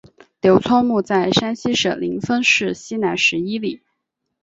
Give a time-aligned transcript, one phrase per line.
[0.41, 3.83] 刘聪墓在山西省临汾市西南十一里。